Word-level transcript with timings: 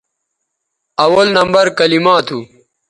اول 1.05 1.27
نمبر 1.37 1.65
کلما 1.77 2.15
تھو 2.27 2.39